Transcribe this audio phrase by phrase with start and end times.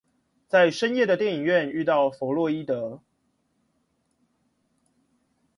[0.47, 3.03] 在深夜的電影院遇見佛洛伊德